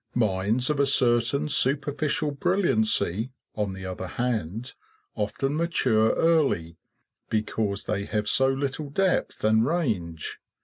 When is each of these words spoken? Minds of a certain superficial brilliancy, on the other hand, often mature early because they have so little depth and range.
Minds 0.15 0.71
of 0.71 0.79
a 0.79 0.87
certain 0.87 1.47
superficial 1.47 2.31
brilliancy, 2.31 3.33
on 3.53 3.73
the 3.73 3.85
other 3.85 4.07
hand, 4.07 4.73
often 5.13 5.55
mature 5.55 6.15
early 6.15 6.79
because 7.29 7.83
they 7.83 8.05
have 8.05 8.27
so 8.27 8.47
little 8.47 8.89
depth 8.89 9.43
and 9.43 9.63
range. 9.63 10.39